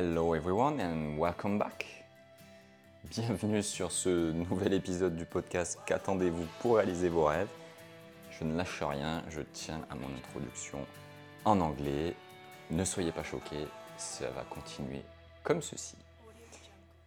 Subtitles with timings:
[0.00, 1.84] Hello everyone and welcome back.
[3.10, 7.48] Bienvenue sur ce nouvel épisode du podcast Qu'attendez-vous pour réaliser vos rêves?
[8.30, 10.86] Je ne lâche rien, je tiens à mon introduction
[11.44, 12.14] en anglais.
[12.70, 13.66] Ne soyez pas choqués,
[13.96, 15.02] ça va continuer
[15.42, 15.96] comme ceci.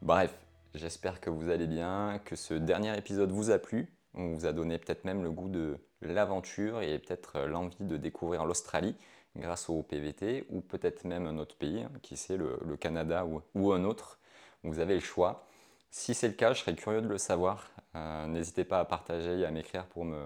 [0.01, 0.35] Bref,
[0.75, 3.87] j'espère que vous allez bien, que ce dernier épisode vous a plu.
[4.15, 8.43] On vous a donné peut-être même le goût de l'aventure et peut-être l'envie de découvrir
[8.43, 8.97] l'Australie
[9.35, 13.71] grâce au PVT ou peut-être même un autre pays, hein, qui c'est le, Canada ou,
[13.71, 14.19] un autre.
[14.63, 15.47] Vous avez le choix.
[15.89, 17.69] Si c'est le cas, je serais curieux de le savoir.
[17.95, 20.23] Euh, n'hésitez pas à partager et à m'écrire pour me,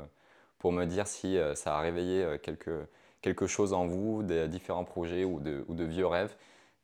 [0.59, 2.87] pour me dire si euh, ça a réveillé euh, quelque,
[3.21, 6.35] quelque chose en vous, des différents projets ou de, ou de vieux rêves.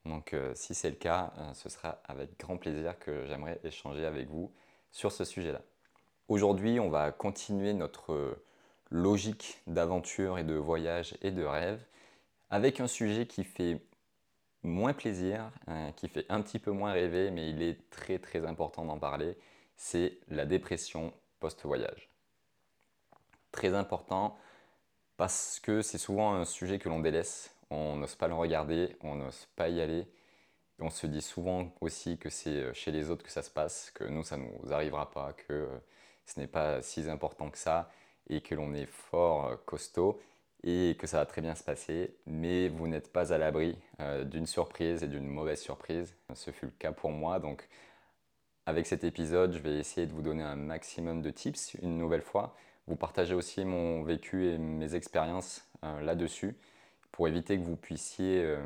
[0.05, 4.52] Donc si c'est le cas, ce sera avec grand plaisir que j'aimerais échanger avec vous
[4.91, 5.62] sur ce sujet-là.
[6.27, 8.35] Aujourd'hui, on va continuer notre
[8.90, 11.85] logique d'aventure et de voyage et de rêve
[12.52, 13.82] avec un sujet qui fait
[14.62, 18.46] moins plaisir, hein, qui fait un petit peu moins rêver, mais il est très très
[18.46, 19.38] important d'en parler,
[19.77, 22.10] c'est la dépression post-voyage.
[23.52, 24.38] Très important
[25.18, 29.16] parce que c'est souvent un sujet que l'on délaisse, on n'ose pas le regarder, on
[29.16, 30.05] n'ose pas y aller.
[30.79, 34.04] On se dit souvent aussi que c'est chez les autres que ça se passe, que
[34.04, 35.70] nous ça ne nous arrivera pas, que
[36.26, 37.90] ce n'est pas si important que ça
[38.29, 40.20] et que l'on est fort costaud
[40.63, 44.23] et que ça va très bien se passer, mais vous n'êtes pas à l'abri euh,
[44.23, 46.15] d'une surprise et d'une mauvaise surprise.
[46.34, 47.67] Ce fut le cas pour moi, donc
[48.65, 52.21] avec cet épisode, je vais essayer de vous donner un maximum de tips une nouvelle
[52.21, 52.55] fois,
[52.87, 56.55] vous partager aussi mon vécu et mes expériences euh, là-dessus,
[57.12, 58.63] pour éviter que vous puissiez euh,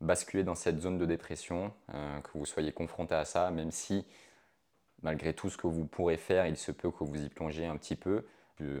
[0.00, 4.04] basculer dans cette zone de dépression, que vous soyez confronté à ça, même si
[5.02, 7.76] malgré tout ce que vous pourrez faire, il se peut que vous y plongiez un
[7.76, 8.26] petit peu,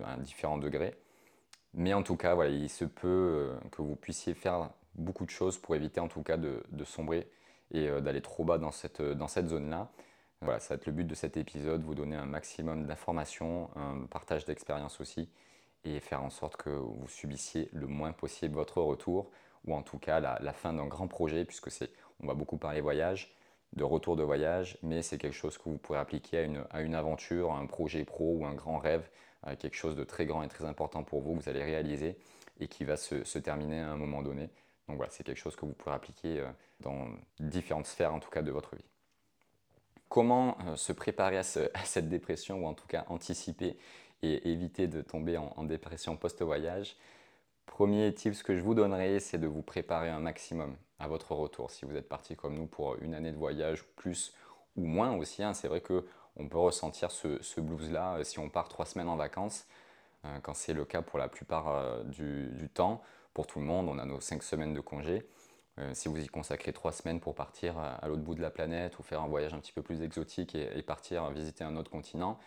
[0.04, 0.94] à un différent degré.
[1.74, 5.30] Mais en tout cas, voilà, il se peut euh, que vous puissiez faire beaucoup de
[5.30, 7.28] choses pour éviter en tout cas de, sombrer
[7.72, 9.90] et euh, d'aller trop bas dans cette, dans cette zone-là.
[10.40, 14.06] Voilà, ça va être le but de cet épisode, vous donner un maximum d'informations, un
[14.06, 15.28] partage d'expérience aussi,
[15.84, 19.30] et faire en sorte que vous subissiez le moins possible votre retour,
[19.64, 21.90] ou en tout cas la, fin d'un grand projet, puisque c'est,
[22.20, 23.34] on va beaucoup parler voyage,
[23.72, 26.82] de retour de voyage, mais c'est quelque chose que vous pourrez appliquer à une, à
[26.82, 29.08] une aventure, à un projet pro ou un grand rêve
[29.58, 32.16] quelque chose de très grand et très important pour vous, que vous allez réaliser
[32.60, 34.48] et qui va se, terminer à un moment donné.
[34.88, 36.50] Donc voilà, c'est quelque chose que vous pourrez appliquer euh,
[36.80, 37.08] dans
[37.40, 38.84] différentes sphères en tout cas de votre vie.
[40.08, 41.42] Comment euh, se préparer à,
[41.84, 43.76] cette dépression ou en tout cas anticiper
[44.22, 46.96] et éviter de tomber en, dépression post-voyage?
[47.66, 51.70] Premier tip que je vous donnerai, c'est de vous préparer un maximum à votre retour.
[51.70, 54.34] Si vous êtes parti comme nous pour une année de voyage, plus
[54.76, 56.06] ou moins aussi, hein, c'est vrai que
[56.36, 59.66] on peut ressentir ce, blues-là euh, si on part trois semaines en vacances,
[60.24, 63.02] euh, quand c'est le cas pour la plupart euh, du, temps.
[63.32, 65.26] Pour tout le monde, on a nos cinq semaines de congé.
[65.92, 69.02] si vous y consacrez trois semaines pour partir à l'autre bout de la planète ou
[69.02, 72.38] faire un voyage un petit peu plus exotique et, partir visiter un autre continent,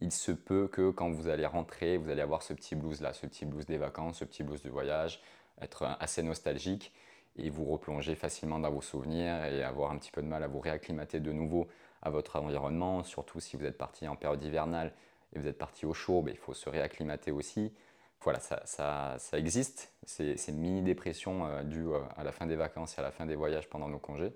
[0.00, 3.24] il se peut que quand vous allez rentrer, vous allez avoir ce petit blues-là, ce
[3.24, 5.22] petit blues des vacances, ce petit blues du voyage,
[5.60, 6.92] être assez nostalgique
[7.36, 10.48] et vous replonger facilement dans vos souvenirs et avoir un petit peu de mal à
[10.48, 11.68] vous réacclimater de nouveau
[12.02, 14.92] à votre environnement, surtout si vous êtes parti en période hivernale
[15.32, 17.72] et vous êtes parti au chaud, ben, il faut se réacclimater aussi.
[18.20, 22.56] Voilà, ça, ça, ça existe, ces, ces mini-dépressions euh, dues euh, à la fin des
[22.56, 24.32] vacances et à la fin des voyages pendant nos congés.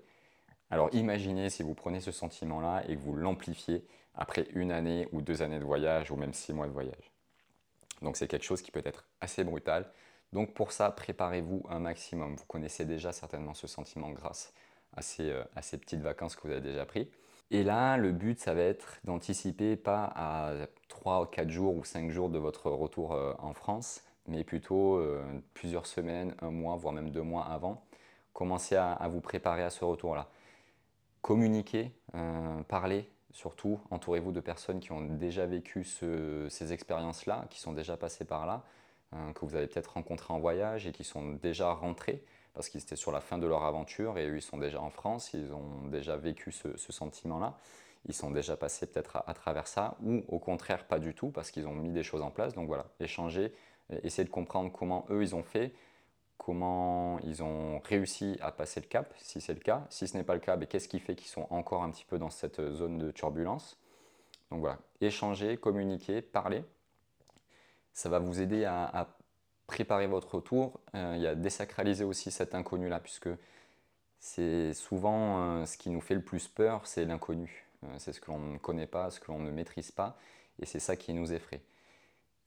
[0.69, 5.21] Alors imaginez si vous prenez ce sentiment-là et que vous l'amplifiez après une année ou
[5.21, 7.11] deux années de voyage ou même six mois de voyage.
[8.01, 9.89] Donc c'est quelque chose qui peut être assez brutal.
[10.33, 12.35] Donc pour ça, préparez-vous un maximum.
[12.35, 14.53] Vous connaissez déjà certainement ce sentiment grâce
[14.95, 17.07] à ces, euh, à ces petites vacances que vous avez déjà prises.
[17.49, 20.53] Et là, le but, ça va être d'anticiper pas à
[20.89, 25.23] 3, 4 jours ou 5 jours de votre retour euh, en France, mais plutôt euh,
[25.53, 27.85] plusieurs semaines, un mois, voire même deux mois avant.
[28.33, 30.29] Commencez à, vous préparer à ce retour-là.
[31.21, 37.71] Communiquez, euh, parlez surtout, entourez-vous de personnes qui ont déjà vécu ces expériences-là, qui sont
[37.71, 38.63] déjà passées par là,
[39.35, 42.23] que vous avez peut-être rencontrées en voyage et qui sont déjà rentrées
[42.57, 44.89] parce qu'ils étaient sur la fin de leur aventure et eux, ils sont déjà en
[44.89, 47.55] France, ils ont déjà vécu ce, sentiment-là,
[48.07, 51.51] ils sont déjà passés peut-être à, travers ça, ou au contraire pas du tout, parce
[51.51, 52.55] qu'ils ont mis des choses en place.
[52.55, 53.53] Donc voilà, échanger,
[54.01, 55.71] essayer de comprendre comment eux, ils ont fait,
[56.39, 59.85] comment ils ont réussi à passer le cap, si c'est le cas.
[59.91, 62.05] Si ce n'est pas le cas, ben, qu'est-ce qui fait qu'ils sont encore un petit
[62.05, 63.77] peu dans cette zone de turbulence?
[64.49, 66.63] Donc voilà, échanger, communiquer, parler.
[67.93, 69.15] Ça va vous aider à
[69.67, 70.79] préparer votre retour.
[70.95, 73.29] Euh, il y a désacraliser aussi cet inconnu-là, puisque
[74.19, 77.67] c'est souvent euh, ce qui nous fait le plus peur, c'est l'inconnu.
[77.83, 80.17] Euh, c'est ce que l'on ne connaît pas, ce que l'on ne maîtrise pas,
[80.59, 81.61] et c'est ça qui nous effraie.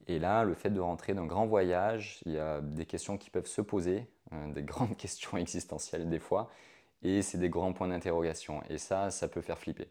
[0.09, 3.31] Et là, le fait de rentrer d'un grand voyage, il y a des questions qui
[3.31, 4.09] peuvent se poser,
[4.49, 6.51] des grandes questions existentielles des fois,
[7.03, 8.63] et c'est des grands points d'interrogation.
[8.71, 9.89] Et ça, ça peut faire flipper.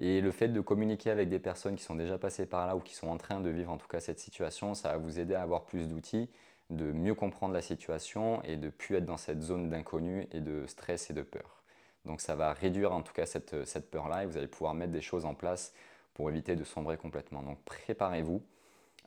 [0.00, 2.80] Et le fait de communiquer avec des personnes qui sont déjà passées par là ou
[2.80, 5.34] qui sont en train de vivre en tout cas cette situation, ça va vous aider
[5.34, 6.30] à avoir plus d'outils,
[6.70, 10.66] de mieux comprendre la situation et de plus être dans cette zone d'inconnu et de
[10.66, 11.62] stress et de peur.
[12.06, 14.92] Donc ça va réduire en tout cas cette, cette peur-là et vous allez pouvoir mettre
[14.92, 15.74] des choses en place
[16.14, 17.42] pour éviter de sombrer complètement.
[17.42, 18.42] Donc préparez-vous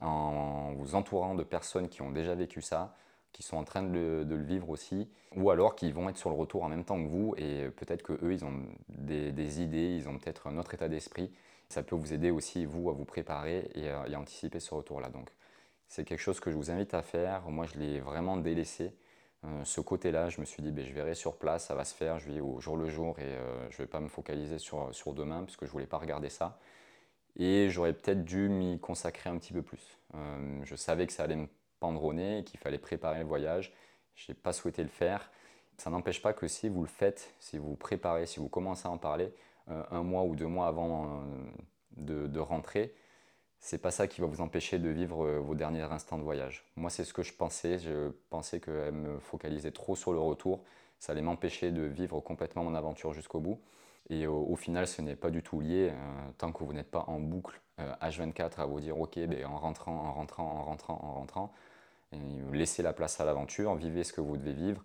[0.02, 2.96] en vous entourant de personnes qui ont déjà vécu ça,
[3.34, 6.36] qui sont en train de le, vivre aussi, ou alors qui vont être sur le
[6.36, 8.54] retour en même temps que vous, et peut-être que eux, ils ont
[8.88, 11.32] des, idées, ils ont peut-être un autre état d'esprit.
[11.70, 15.10] Ça peut vous aider aussi, vous, à vous préparer et à, anticiper ce retour-là.
[15.10, 15.30] Donc,
[15.88, 17.50] c'est quelque chose que je vous invite à faire.
[17.50, 18.94] Moi, je l'ai vraiment délaissé.
[19.46, 21.94] Euh, ce côté-là, je me suis dit, ben, je verrai sur place, ça va se
[21.94, 24.58] faire, je vis au jour le jour et euh, je ne vais pas me focaliser
[24.58, 26.60] sur, sur demain, puisque je ne voulais pas regarder ça.
[27.36, 29.98] Et j'aurais peut-être dû m'y consacrer un petit peu plus.
[30.16, 31.48] Euh, je savais que ça allait me
[31.84, 33.74] et qu'il fallait préparer le voyage.
[34.16, 35.32] Je n'ai pas souhaité le faire.
[35.78, 38.92] Ça n'empêche pas que si vous le faites, si vous préparez, si vous commencez à
[38.92, 39.34] en parler
[39.70, 41.08] euh, un mois ou deux mois avant euh,
[41.98, 42.94] de, de, rentrer,
[43.60, 46.64] c'est pas ça qui va vous empêcher de vivre euh, vos derniers instants de voyage.
[46.76, 47.80] Moi, c'est ce que je pensais.
[47.80, 50.64] Je pensais que me focaliser trop sur le retour,
[51.00, 53.60] ça allait m'empêcher de vivre complètement mon aventure jusqu'au bout.
[54.10, 55.94] Et au, final, ce n'est pas du tout lié
[56.38, 59.96] tant que vous n'êtes pas en boucle H24 à vous dire ok, ben, en rentrant,
[59.96, 61.54] en rentrant, en rentrant, en rentrant
[62.52, 64.84] laissez la place à l'aventure, vivez ce que vous devez vivre,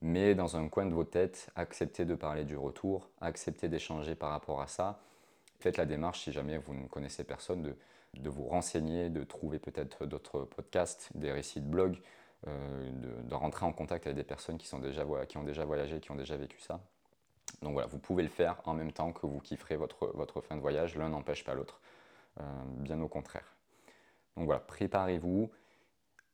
[0.00, 4.30] mais dans un coin de votre tête, acceptez de parler du retour, acceptez d'échanger par
[4.30, 5.00] rapport à ça.
[5.58, 7.76] Faites la démarche, si jamais vous ne connaissez personne, de,
[8.14, 11.98] de vous renseigner, de trouver peut-être d'autres podcasts, des récits de blog,
[12.46, 12.90] euh,
[13.24, 16.10] de, rentrer en contact avec des personnes qui, sont déjà, qui ont déjà voyagé, qui
[16.10, 16.80] ont déjà vécu ça.
[17.62, 20.56] Donc voilà, vous pouvez le faire en même temps que vous kifferez votre, votre fin
[20.56, 21.80] de voyage, l'un n'empêche pas l'autre,
[22.40, 22.44] euh,
[22.78, 23.56] bien au contraire.
[24.36, 25.50] Donc voilà, préparez-vous,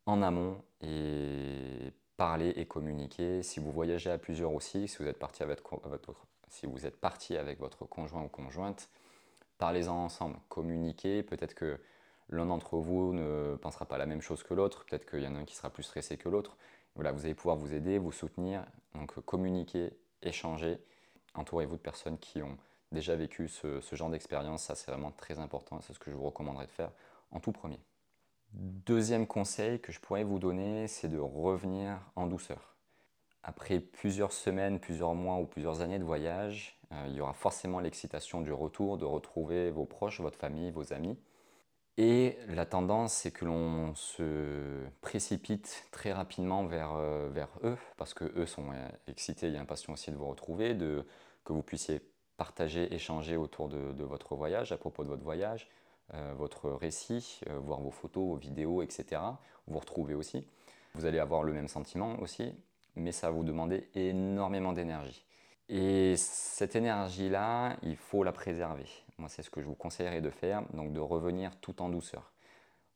[0.06, 3.42] en amont et parler et communiquer.
[3.42, 5.60] Si vous voyagez à plusieurs aussi, si vous êtes parti avec,
[7.60, 8.88] votre, conjoint ou conjointe,
[9.58, 11.22] parlez-en ensemble, communiquez.
[11.22, 11.80] Peut-être que
[12.28, 15.34] l'un d'entre vous ne pensera pas la même chose que l'autre, peut-être qu'il y en
[15.36, 16.56] a un qui sera plus stressé que l'autre.
[16.94, 20.78] Vous allez pouvoir vous aider, vous soutenir, donc communiquer, échanger.
[21.34, 22.58] Entourez-vous de personnes qui ont
[22.90, 26.16] déjà vécu ce, ce genre d'expérience, ça c'est vraiment très important, c'est ce que je
[26.16, 26.90] vous recommanderais de faire
[27.30, 27.80] en tout premier.
[28.52, 32.76] Deuxième conseil que je pourrais vous donner, c'est de revenir en douceur.
[33.42, 37.80] Après plusieurs semaines, plusieurs mois ou plusieurs années de voyage, euh, il y aura forcément
[37.80, 41.18] l'excitation du retour, de retrouver vos proches, votre famille, vos amis.
[41.96, 48.12] Et la tendance, c'est que l'on se précipite très rapidement vers, euh, vers eux, parce
[48.12, 51.06] que eux sont euh, excités et impatients aussi de vous retrouver, de,
[51.44, 52.02] que vous puissiez
[52.36, 55.68] partager, échanger autour de votre voyage, à propos de votre voyage,
[56.36, 59.20] votre récit, euh, voir vos photos, vos vidéos, etc.
[59.66, 60.46] Vous retrouvez aussi.
[60.94, 62.54] Vous allez avoir le même sentiment aussi,
[62.96, 65.24] mais ça va vous demander énormément d'énergie.
[65.68, 68.86] Et cette énergie-là, il faut la préserver.
[69.16, 72.32] Moi, c'est ce que je vous conseillerais de faire, donc de revenir tout en douceur.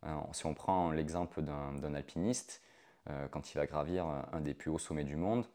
[0.04, 2.62] Euh, si on prend l'exemple d'un alpiniste,
[3.30, 5.46] quand il va gravir un des plus hauts sommets du monde,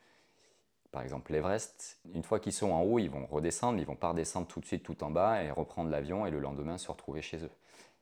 [0.91, 4.09] par exemple l'Everest, une fois qu'ils sont en haut, ils vont redescendre, ils vont pas
[4.09, 7.21] redescendre tout de suite tout en bas et reprendre l'avion et le lendemain se retrouver
[7.21, 7.51] chez eux.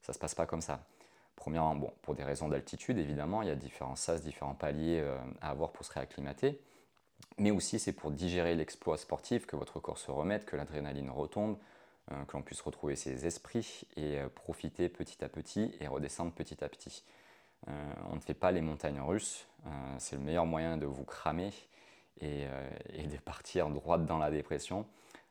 [0.01, 0.81] Ça se passe pas comme ça.
[1.35, 5.17] Premièrement, bon, pour des raisons d'altitude, évidemment, il y a différents sas, différents paliers euh,
[5.41, 6.59] à avoir pour se réacclimater.
[7.37, 11.57] Mais aussi, c'est pour digérer l'exploit sportif, que votre corps se remette, que l'adrénaline retombe,
[12.11, 16.33] euh, que l'on puisse retrouver ses esprits et euh, profiter petit à petit et redescendre
[16.33, 17.03] petit à petit.
[17.67, 19.45] on ne fait pas les montagnes russes,
[19.97, 21.51] c'est le meilleur moyen de vous cramer
[22.23, 24.85] euh, et, de partir droite dans la dépression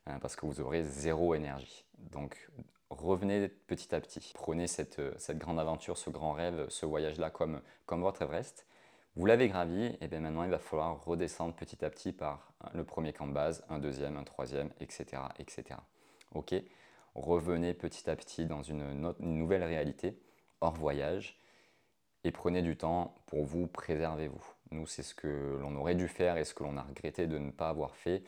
[0.05, 1.85] hein, parce que vous aurez zéro énergie.
[2.11, 2.49] Donc
[2.89, 4.31] revenez petit à petit.
[4.33, 8.65] Prenez cette, cette grande aventure, ce grand rêve, ce voyage-là comme, votre Everest.
[9.15, 12.83] Vous l'avez gravi, et bien maintenant il va falloir redescendre petit à petit par le
[12.83, 15.23] premier camp de base, un deuxième, un troisième, etc.
[15.39, 15.79] etc.
[16.33, 16.53] Ok?
[17.15, 20.17] Revenez petit à petit dans une nouvelle réalité,
[20.61, 21.39] hors voyage,
[22.23, 24.43] et prenez du temps pour vous, préservez-vous.
[24.71, 27.37] Nous, c'est ce que l'on aurait dû faire et ce que l'on a regretté de
[27.37, 28.23] ne pas avoir fait,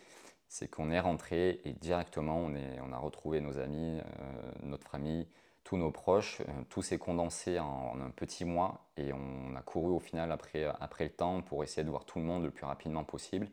[0.47, 4.87] c'est qu'on est rentré et directement on, est, on a retrouvé nos amis, euh, notre
[4.87, 5.27] famille,
[5.63, 6.41] tous nos proches.
[6.41, 10.65] Euh, tout s'est condensé en, un petit mois et on a couru au final après,
[10.79, 13.47] après le temps pour essayer de voir tout le monde le plus rapidement possible.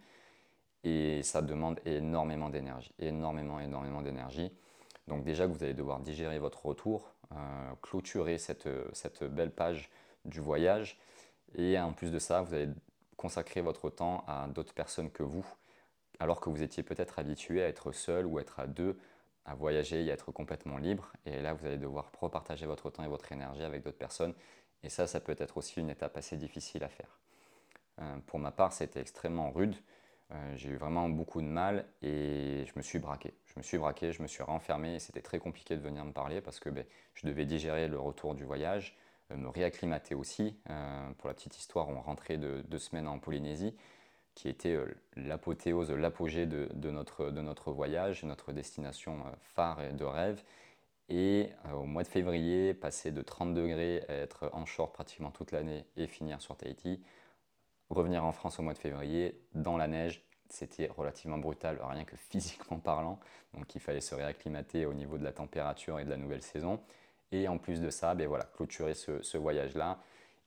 [0.83, 4.51] Et ça demande énormément d'énergie, énormément, énormément d'énergie.
[5.07, 7.37] Donc déjà que vous allez devoir digérer votre retour, euh,
[7.83, 9.91] clôturer cette, cette belle page
[10.25, 10.99] du voyage.
[11.55, 12.69] Et en plus de ça, vous allez
[13.17, 15.47] consacrer votre temps à d'autres personnes que vous,
[16.21, 18.99] alors que vous étiez peut-être habitué à être seul ou être à deux,
[19.45, 21.13] à voyager et à être complètement libre.
[21.27, 24.35] Et là, vous allez devoir repartager votre temps et votre énergie avec d'autres personnes.
[24.83, 27.19] Et ça, ça peut être aussi une étape assez difficile à faire.
[28.01, 29.75] Euh, pour ma part, c'était extrêmement rude.
[30.55, 33.35] j'ai eu vraiment beaucoup de mal et je me suis braqué.
[33.47, 36.13] Je me suis braqué, je me suis renfermé et c'était très compliqué de venir me
[36.13, 38.97] parler parce que ben, je devais digérer le retour du voyage,
[39.31, 40.57] me réacclimater aussi.
[41.19, 43.75] pour la petite histoire, on rentrait de deux semaines en Polynésie
[44.35, 44.79] qui était
[45.17, 50.45] l'apothéose, l'apogée de, notre, de notre voyage, notre destination phare de rêve.
[51.09, 55.31] Et euh, au mois de février, passer de 30 degrés à être en short pratiquement
[55.31, 57.03] toute l'année et finir sur Tahiti,
[57.89, 62.17] revenir en France au mois de février, dans la neige, c'était relativement brutal, rien que
[62.31, 63.19] physiquement parlant.
[63.55, 66.81] Donc il fallait se réacclimater au niveau de la température et de la nouvelle saison.
[67.33, 69.99] Et en plus de ça, ben voilà, clôturer ce, voyage-là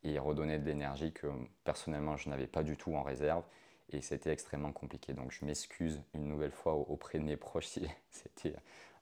[0.04, 1.28] et redonner de l'énergie que
[1.64, 3.44] personnellement je n'avais pas du tout en réserve.
[3.90, 5.14] Et c'était extrêmement compliqué.
[5.14, 8.56] Donc je m'excuse une nouvelle fois auprès de mes proches si c'était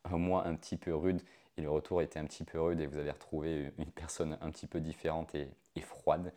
[0.04, 1.22] un mois un petit peu rude
[1.58, 4.50] et le retour était un petit peu rude et vous avez retrouvé une personne un
[4.50, 5.50] petit peu différente et,
[5.82, 6.34] froide.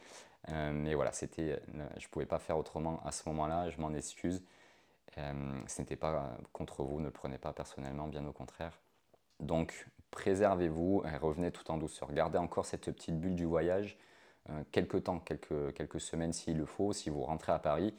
[0.51, 1.61] Euh, mais voilà, c'était,
[1.97, 4.41] je ne pouvais pas faire autrement à ce moment-là, je m'en excuse.
[5.19, 8.79] Euh, ce n'était pas contre vous, ne le prenez pas personnellement, bien au contraire.
[9.41, 12.13] Donc préservez-vous et revenez tout en douceur.
[12.13, 13.99] Gardez encore cette petite bulle du voyage,
[14.51, 17.95] euh, quelques temps, quelques, semaines s'il le faut, si vous rentrez à Paris,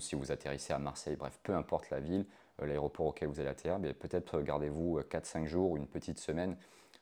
[0.00, 2.26] si vous atterrissez à Marseille, bref, peu importe la ville,
[2.62, 6.56] euh, l'aéroport auquel vous allez atterrir, peut-être gardez-vous 4-5 euh, jours ou une petite semaine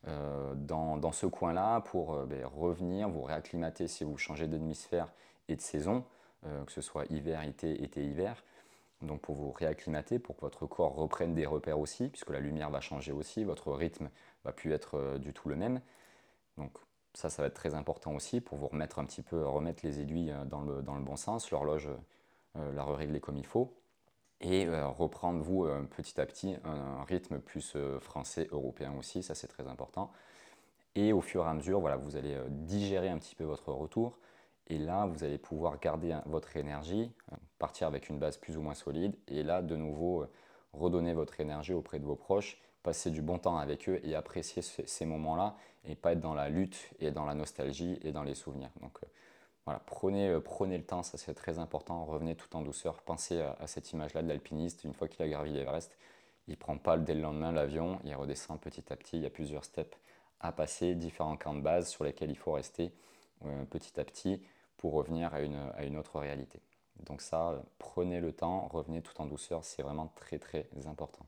[0.09, 5.09] euh, dans, dans, ce coin-là pour ben, revenir, vous réacclimater si vous changez d'hémisphère
[5.49, 6.05] et de saison,
[6.67, 8.45] que ce soit hiver, été, été, hiver.
[9.05, 12.71] Donc pour vous réacclimater, pour que votre corps reprenne des repères aussi, puisque la lumière
[12.71, 14.11] va changer aussi, votre rythme
[14.45, 15.81] va plus être du tout le même.
[16.59, 16.73] Donc
[17.15, 20.01] ça, ça va être très important aussi pour vous remettre un petit peu, remettre les
[20.01, 21.89] aiguilles dans le, dans le bon sens, l'horloge,
[22.55, 23.75] la régler comme il faut
[24.45, 29.23] et euh, reprendre vous euh, petit à petit un, rythme plus euh, français, européen aussi,
[29.23, 30.13] ça c'est très important.
[30.95, 34.19] Et au fur et à mesure, voilà, vous allez digérer un petit peu votre retour
[34.69, 37.13] et là vous allez pouvoir garder votre énergie,
[37.59, 40.27] partir avec une base plus ou moins solide et là de nouveau
[40.73, 44.63] redonner votre énergie auprès de vos proches, passer du bon temps avec eux et apprécier
[44.63, 48.35] ces moments-là et pas être dans la lutte et dans la nostalgie et dans les
[48.35, 48.71] souvenirs.
[48.81, 48.99] Donc
[49.65, 52.05] voilà, prenez, euh, prenez le temps, ça c'est très important.
[52.05, 53.01] Revenez tout en douceur.
[53.03, 54.85] Pensez à, cette image-là de l'alpiniste.
[54.85, 55.97] Une fois qu'il a gravi l'Everest,
[56.49, 59.17] il prend pas dès le lendemain l'avion, il redescend petit à petit.
[59.17, 59.97] Il y a plusieurs steps
[60.41, 62.93] à passer, différents camps de base sur lesquels il faut rester
[63.47, 64.43] euh, petit à petit
[64.93, 66.61] revenir à une, à autre réalité.
[67.01, 71.27] Donc ça, euh, prenez le temps, revenez tout en douceur, c'est vraiment très très important.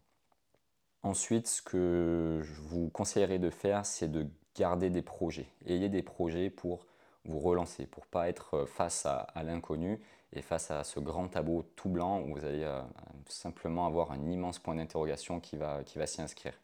[1.03, 5.49] Ensuite, ce que je vous conseillerais de faire, c'est de garder des projets.
[5.67, 6.87] Ayez des projets pour
[7.25, 10.01] vous relancer, pour pas être euh, face à, l'inconnu
[10.33, 12.83] et face à ce grand tableau tout blanc où vous allez euh,
[13.29, 16.55] simplement avoir un immense point d'interrogation qui va, qui va s'y inscrire.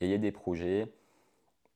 [0.00, 0.92] Ayez des projets,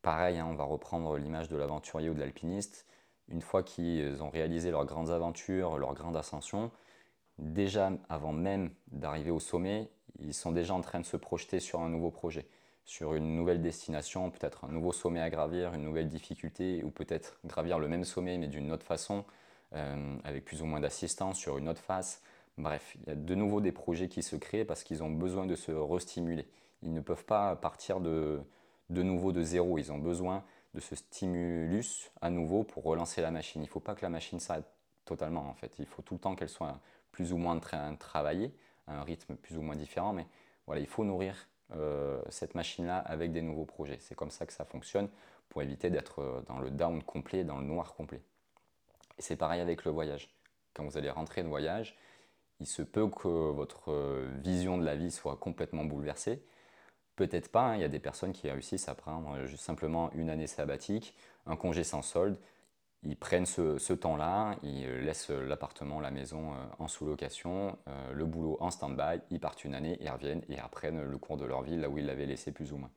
[0.02, 2.86] pareil, hein, on va reprendre l'image de l'aventurier ou de l'alpiniste,
[3.28, 6.70] une fois qu'ils ont réalisé leurs grandes aventures, leur grande ascension,
[7.38, 9.90] déjà avant même d'arriver au sommet,
[10.20, 12.46] ils sont déjà en train de se projeter sur un nouveau projet
[12.86, 17.38] sur une nouvelle destination, peut-être un nouveau sommet à gravir, une nouvelle difficulté, ou peut-être
[17.44, 19.24] gravir le même sommet mais d'une autre façon,
[19.74, 22.22] euh, avec plus ou moins d'assistance sur une autre face.
[22.58, 25.46] Bref, il y a de nouveau des projets qui se créent parce qu'ils ont besoin
[25.46, 26.46] de se restimuler.
[26.82, 28.40] Ils ne peuvent pas partir de,
[28.88, 30.44] de nouveau de zéro, ils ont besoin
[30.76, 33.62] de ce stimulus à nouveau pour relancer la machine.
[33.62, 34.66] Il ne faut pas que la machine s'arrête
[35.06, 35.72] totalement en fait.
[35.78, 36.78] Il faut tout le temps qu'elle soit
[37.10, 37.58] plus ou moins
[37.98, 38.54] travailler,
[38.86, 40.26] à un rythme plus ou moins différent, mais
[40.66, 43.96] voilà, il faut nourrir euh, cette machine-là avec des nouveaux projets.
[44.00, 45.08] C'est comme ça que ça fonctionne
[45.48, 48.20] pour éviter d'être euh, dans le down complet, dans le noir complet.
[49.18, 50.28] Et c'est pareil avec le voyage.
[50.74, 51.96] Quand vous allez rentrer de voyage,
[52.60, 56.42] il se peut que votre euh, vision de la vie soit complètement bouleversée.
[57.16, 57.76] Peut-être pas, hein.
[57.76, 61.14] il y a des personnes qui réussissent à prendre simplement une année sabbatique,
[61.46, 62.36] un congé sans solde,
[63.02, 68.56] ils prennent ce, temps-là, ils laissent l'appartement, la maison euh, en sous-location, euh, le boulot
[68.60, 71.76] en stand-by, ils partent une année, ils reviennent et reprennent le cours de leur vie
[71.76, 72.90] là où ils l'avaient laissé plus ou moins.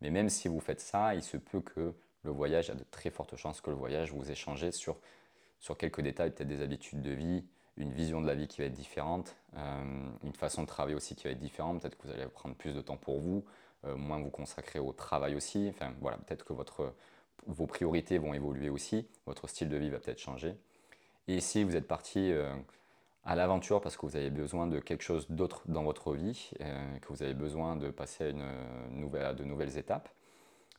[0.00, 1.94] Mais même si vous faites ça, il se peut que
[2.24, 4.98] le voyage, a de très fortes chances que le voyage vous échangez sur,
[5.60, 7.44] sur quelques détails, peut-être des habitudes de vie,
[7.76, 11.14] une vision de la vie qui va être différente, euh, une façon de travailler aussi
[11.14, 13.44] qui va être différente, peut-être que vous allez prendre plus de temps pour vous,
[13.96, 16.52] moins vous consacrer au travail aussi, enfin voilà, peut-être que
[17.46, 20.56] vos priorités vont évoluer aussi, votre style de vie va peut-être changer.
[21.28, 22.52] Et si vous êtes parti euh,
[23.24, 26.98] à l'aventure parce que vous avez besoin de quelque chose d'autre dans votre vie, euh,
[26.98, 30.08] que vous avez besoin de passer à, de nouvelles étapes,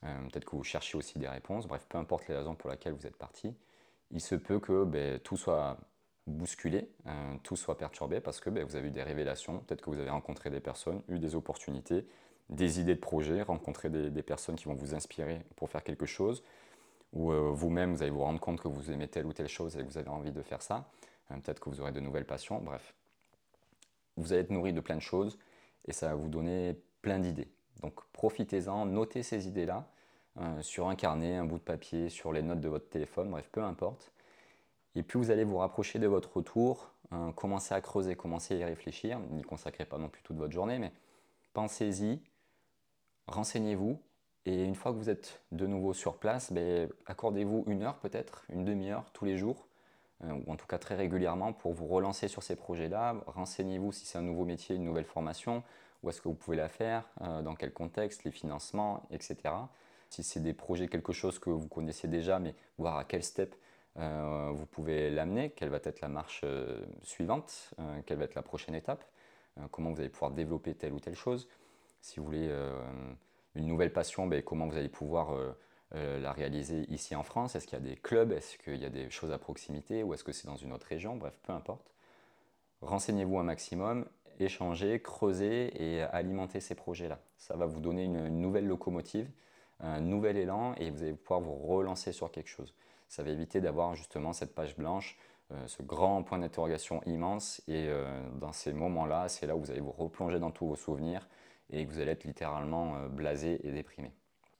[0.04, 2.92] euh, peut-être que vous cherchez aussi des réponses, bref, peu importe les raisons pour lesquelles
[2.92, 3.54] vous êtes parti,
[4.10, 5.78] il se peut que ben, tout soit
[6.26, 6.90] bousculé,
[7.42, 10.10] tout soit perturbé parce que ben, vous avez eu des révélations, peut-être que vous avez
[10.10, 12.06] rencontré des personnes, eu des opportunités,
[12.50, 16.42] des idées de projet, rencontrer des, personnes qui vont vous inspirer pour faire quelque chose,
[17.12, 19.76] ou euh, vous-même, vous allez vous rendre compte que vous aimez telle ou telle chose
[19.76, 20.88] et que vous avez envie de faire ça.
[21.30, 22.94] Euh, peut-être que vous aurez de nouvelles passions, bref.
[24.16, 25.38] vous allez être nourri de plein de choses
[25.86, 27.48] et ça va vous donner plein d'idées.
[27.80, 29.88] Donc profitez-en, notez ces idées-là
[30.38, 33.48] euh, sur un carnet, un bout de papier, sur les notes de votre téléphone, bref,
[33.52, 34.10] peu importe.
[34.96, 38.58] Et puis vous allez vous rapprocher de votre retour, euh, commencer à creuser, commencer à
[38.58, 39.18] y réfléchir.
[39.30, 40.92] N'y consacrez pas non plus toute votre journée, mais
[41.52, 42.20] pensez-y,
[43.26, 44.00] renseignez-vous.
[44.46, 48.44] Et une fois que vous êtes de nouveau sur place, ben, accordez-vous une heure peut-être,
[48.50, 49.66] une demi-heure tous les jours,
[50.22, 53.16] euh, ou en tout cas très régulièrement pour vous relancer sur ces projets-là.
[53.26, 55.62] Renseignez-vous si c'est un nouveau métier, une nouvelle formation,
[56.02, 59.36] où est-ce que vous pouvez la faire, euh, dans quel contexte, les financements, etc.
[60.10, 63.56] Si c'est des projets, quelque chose que vous connaissez déjà, mais voir à quel step
[63.98, 66.44] euh, vous pouvez l'amener, quelle va être la marche
[67.02, 67.74] suivante,
[68.06, 69.04] quelle va être la prochaine étape,
[69.70, 71.48] comment vous allez pouvoir développer telle ou telle chose.
[72.00, 72.50] Si vous voulez
[73.54, 75.34] une nouvelle passion, ben, comment vous allez pouvoir
[75.94, 77.54] euh, la réaliser ici en France?
[77.54, 78.32] Est-ce qu'il y a des clubs?
[78.32, 80.02] Est-ce qu'il y a des choses à proximité?
[80.02, 81.16] Ou est-ce que c'est dans une autre région?
[81.16, 81.94] Bref, peu importe.
[82.80, 84.06] Renseignez-vous un maximum,
[84.40, 87.20] échangez, creusez et alimentez ces projets-là.
[87.36, 89.30] Ça va vous donner une, nouvelle locomotive,
[89.78, 92.74] un nouvel élan et vous allez pouvoir vous relancer sur quelque chose.
[93.08, 95.18] Ça va éviter d'avoir justement cette page blanche,
[95.52, 99.70] euh, ce grand point d'interrogation immense et euh, dans ces moments-là, c'est là où vous
[99.70, 101.28] allez vous replonger dans tous vos souvenirs
[101.70, 104.12] et que vous allez être littéralement blasé et déprimé.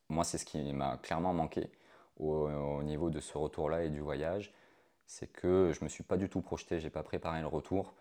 [0.08, 1.70] Moi, c'est ce qui m'a clairement manqué
[2.16, 4.52] au, niveau de ce retour-là et du voyage.
[5.06, 7.46] C'est que je ne me suis pas du tout projeté, je n'ai pas préparé le
[7.46, 7.94] retour.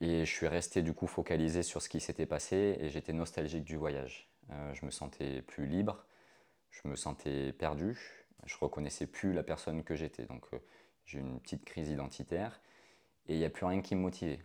[0.00, 3.64] Et je suis resté du coup focalisé sur ce qui s'était passé et j'étais nostalgique
[3.64, 4.30] du voyage.
[4.50, 6.06] Euh, je me sentais plus libre,
[6.70, 7.98] je me sentais perdu,
[8.44, 10.24] je reconnaissais plus la personne que j'étais.
[10.26, 10.58] Donc euh,
[11.06, 12.60] j'ai une petite crise identitaire
[13.26, 14.40] et il n'y a plus rien qui me motivait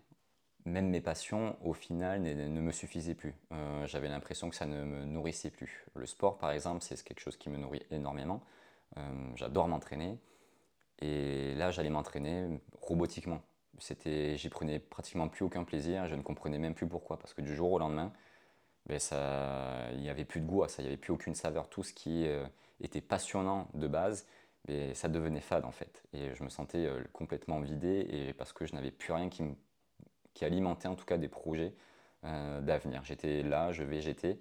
[0.65, 3.35] même mes passions, au final, ne me suffisaient plus.
[3.51, 5.85] Euh, j'avais l'impression que ça ne me nourrissait plus.
[5.95, 8.41] Le sport, par exemple, c'est quelque chose qui me nourrit énormément.
[8.97, 9.01] Euh,
[9.35, 10.17] j'adore m'entraîner.
[10.99, 12.47] Et là, j'allais m'entraîner
[12.81, 13.41] robotiquement.
[14.05, 16.07] J'y prenais pratiquement plus aucun plaisir.
[16.07, 17.19] Je ne comprenais même plus pourquoi.
[17.19, 18.13] Parce que du jour au lendemain,
[18.85, 18.99] ben
[19.93, 20.81] il n'y avait plus de goût à ça.
[20.81, 21.69] Il n'y avait plus aucune saveur.
[21.69, 22.45] Tout ce qui euh,
[22.81, 24.25] était passionnant de base,
[24.65, 26.03] ben, ça devenait fade en fait.
[26.13, 28.07] Et je me sentais complètement vidé.
[28.09, 29.55] Et parce que je n'avais plus rien qui me
[30.33, 31.73] qui alimentait en tout cas des projets
[32.23, 33.03] euh, d'avenir.
[33.03, 34.39] J'étais là, je végétais,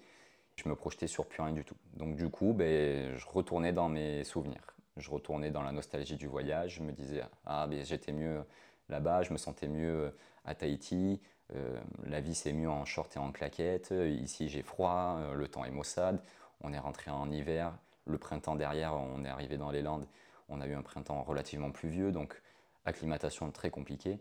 [0.56, 1.76] je me projetais sur plus rien du tout.
[1.94, 4.74] Donc du coup, ben, je retournais dans mes souvenirs.
[4.96, 6.76] Je retournais dans la nostalgie du voyage.
[6.76, 8.42] Je me disais, ah, ben, j'étais mieux
[8.88, 10.14] là-bas, je me sentais mieux
[10.44, 11.20] à Tahiti.
[11.54, 13.92] Euh, la vie c'est mieux en short et en claquette.
[13.92, 16.22] Ici j'ai froid, euh, le temps est maussade.
[16.60, 17.74] On est rentré en hiver.
[18.06, 20.06] Le printemps derrière, on est arrivé dans les Landes.
[20.48, 22.40] On a eu un printemps relativement pluvieux, donc
[22.84, 24.18] acclimatation très compliquée.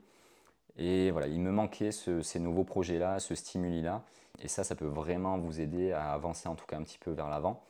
[0.77, 4.03] Et voilà, il me manquait ces nouveaux projets-là, ce stimuli-là.
[4.39, 7.11] Et ça, ça peut vraiment vous aider à avancer en tout cas un petit peu
[7.11, 7.63] vers l'avant.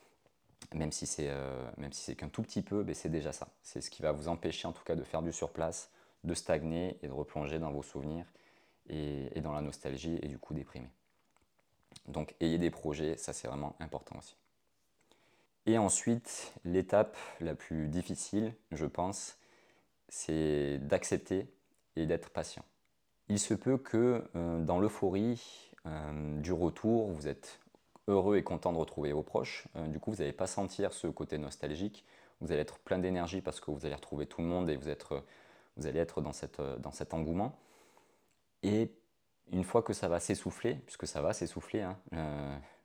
[0.74, 1.72] Même si c'est euh,
[2.18, 3.48] qu'un tout petit peu, ben, c'est déjà ça.
[3.64, 5.92] C'est ce qui va vous empêcher en tout cas de faire du surplace,
[6.24, 8.26] de stagner et de replonger dans vos souvenirs
[8.90, 10.90] et dans la nostalgie et du coup déprimer.
[12.08, 14.36] Donc ayez des projets, ça c'est vraiment important aussi.
[15.66, 19.38] Et ensuite, l'étape la plus difficile, je pense,
[20.10, 21.48] c'est d'accepter
[21.96, 22.66] et d'être patient
[23.32, 27.60] il se peut que euh, dans l'euphorie euh, du retour, vous êtes
[28.10, 29.68] heureux et content de retrouver vos proches.
[29.78, 32.06] Euh, du coup, vous n'allez pas sentir ce côté nostalgique.
[32.42, 34.90] Vous allez être plein d'énergie parce que vous allez retrouver tout le monde et vous,
[35.78, 37.58] vous allez être dans, cette, dans cet engouement.
[38.64, 38.92] Et
[39.52, 41.98] une fois que ça va s'essouffler, puisque ça va s'essouffler, hein,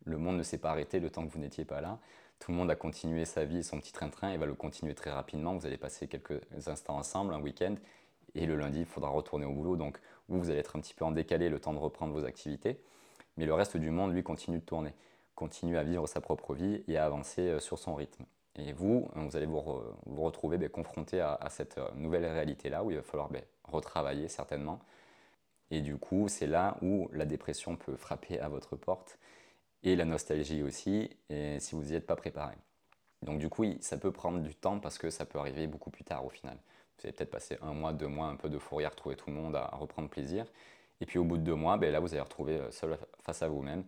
[0.05, 1.99] le monde ne s'est pas arrêté le temps que vous n'étiez pas là.
[2.39, 5.11] Tout le monde a continué sa vie, son petit train-train, et va le continuer très
[5.11, 5.55] rapidement.
[5.55, 7.75] Vous allez passer quelques instants ensemble, un week-end,
[8.35, 9.75] et le lundi, il faudra retourner au boulot.
[9.75, 12.25] Donc, vous, vous allez être un petit peu en décalé le temps de reprendre vos
[12.25, 12.79] activités.
[13.37, 14.93] Mais le reste du monde, lui, continue de tourner,
[15.35, 18.25] continue à vivre sa propre vie et à avancer euh, sur son rythme.
[18.55, 19.61] Et vous, euh, vous allez vous,
[20.17, 24.79] retrouver ben, confronté à, cette euh, nouvelle réalité-là où il va falloir ben, retravailler certainement.
[25.69, 29.19] Et du coup, c'est là où la dépression peut frapper à votre porte
[29.83, 32.55] et la nostalgie aussi, et si vous n'y êtes pas préparé.
[33.23, 36.03] Donc du coup, ça peut prendre du temps parce que ça peut arriver beaucoup plus
[36.03, 36.57] tard au final.
[36.97, 39.29] Vous allez peut-être passer un mois, deux mois un peu de fourrière, à retrouver tout
[39.29, 40.45] le monde, à, reprendre plaisir.
[40.99, 43.43] Et puis au bout de deux mois, ben là, vous allez retrouver euh, seul face
[43.43, 43.83] à vous-même.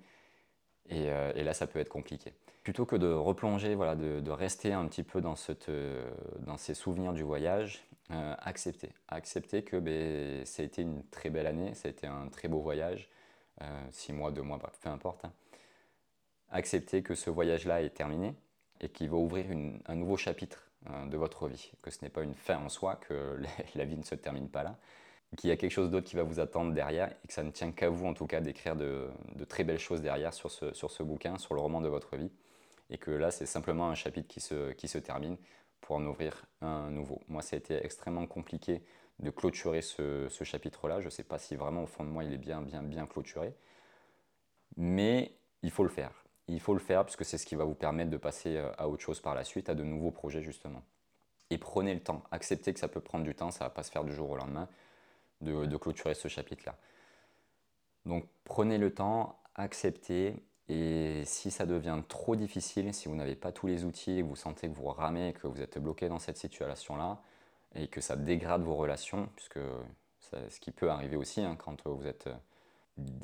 [0.92, 2.34] Euh, et, là, ça peut être compliqué.
[2.64, 5.22] Plutôt que de replonger, voilà, de, rester un petit peu
[5.70, 8.90] euh, dans ces souvenirs du voyage, accepter.
[9.08, 12.48] Accepter que ben, ça a été une très belle année, ça a été un très
[12.48, 13.08] beau voyage.
[13.92, 15.26] six mois, deux mois, peu importe.
[15.26, 15.32] Hein.
[16.52, 18.34] Accepter que ce voyage-là est terminé
[18.82, 19.46] et qu'il va ouvrir
[19.86, 22.96] un nouveau chapitre Hein, de votre vie, que ce n'est pas une fin en soi,
[22.96, 23.38] que
[23.76, 24.78] la vie ne se termine pas là,
[25.36, 27.52] qu'il y a quelque chose d'autre qui va vous attendre derrière et que ça ne
[27.52, 29.10] tient qu'à vous en tout cas d'écrire de,
[29.50, 32.32] très belles choses derrière sur ce, sur ce bouquin, sur le roman de votre vie,
[32.90, 35.36] et que là c'est simplement un chapitre qui se, qui se termine
[35.82, 37.22] pour en ouvrir un nouveau.
[37.28, 38.82] Moi ça a été extrêmement compliqué
[39.20, 41.02] de clôturer ce, chapitre-là.
[41.02, 43.06] Je ne sais pas si vraiment au fond de moi il est bien, bien, bien
[43.06, 43.54] clôturé.
[44.78, 46.24] Mais il faut le faire.
[46.50, 48.90] Il faut le faire puisque c'est ce qui va vous permettre de passer euh, à
[48.90, 50.84] autre chose par la suite, à de nouveaux projets justement.
[51.52, 52.24] Et prenez le temps.
[52.32, 54.32] Acceptez que ça peut prendre du temps, ça ne va pas se faire du jour
[54.32, 54.68] au lendemain
[55.42, 56.76] de, clôturer ce chapitre-là.
[58.06, 63.52] Donc prenez le temps, acceptez, et si ça devient trop difficile, si vous n'avez pas
[63.52, 67.22] tous les outils, vous sentez que vous ramez, que vous êtes bloqué dans cette situation-là,
[67.76, 69.60] et que ça dégrade vos relations, puisque
[70.20, 72.30] ce qui peut arriver aussi hein, quand vous êtes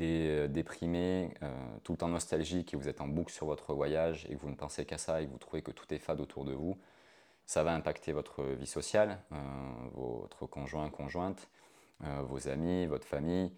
[0.02, 1.52] euh, déprimé, euh,
[1.84, 4.50] tout le temps nostalgique, et vous êtes en boucle sur votre voyage, et que vous
[4.50, 6.78] ne pensez qu'à ça, et que vous trouvez que tout est fade autour de vous,
[7.46, 9.36] ça va impacter votre vie sociale, euh,
[9.94, 11.50] votre conjoint, conjointe,
[12.28, 13.54] vos amis, votre famille,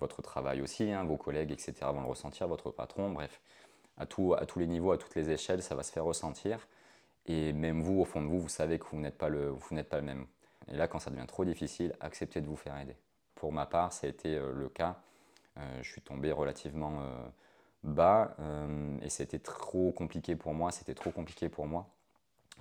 [0.00, 1.74] votre travail aussi, hein, vos collègues, etc.
[1.82, 3.40] vont le ressentir, votre patron, bref,
[3.96, 6.66] à, tous les niveaux, à toutes les échelles, ça va se faire ressentir.
[7.26, 9.74] Et même vous, au fond de vous, vous savez que vous n'êtes pas, le, vous
[9.76, 10.26] n'êtes pas le même.
[10.72, 12.96] Et là, quand ça devient trop difficile, acceptez de vous faire aider.
[13.36, 15.00] Pour ma part, ça a été le cas.
[15.58, 17.02] Euh, je suis tombé relativement
[17.82, 18.36] bas
[19.02, 20.70] et c'était trop compliqué pour moi.
[20.72, 21.88] C'était trop compliqué pour moi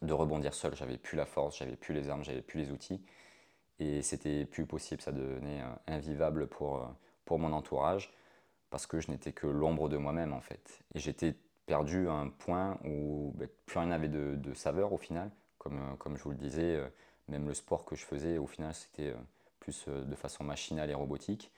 [0.02, 0.76] de rebondir seul.
[0.76, 3.02] J'avais plus la force, j'avais plus les armes, j'avais plus les outils.
[3.80, 6.88] Et c'était plus possible, ça devenait euh, invivable pour, euh,
[7.26, 8.14] pour mon entourage,
[8.70, 10.84] parce que je n'étais que l'ombre de moi-même en fait.
[10.94, 14.98] Et j'étais perdu à un point où ben, plus rien n'avait de, de, saveur au
[14.98, 16.80] final, comme, euh, comme je vous le disais,
[17.28, 19.16] même le sport que je faisais au final c'était
[19.60, 21.52] plus de façon machinale et robotique.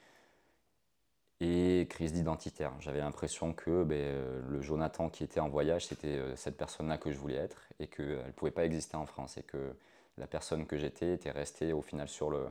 [1.46, 2.72] Et crise d'identitaire.
[2.80, 7.18] J'avais l'impression que ben, le Jonathan qui était en voyage, c'était cette personne-là que je
[7.18, 9.76] voulais être et qu'elle ne pouvait pas exister en France et que
[10.18, 12.46] la personne que j'étais était restée au final sur, le,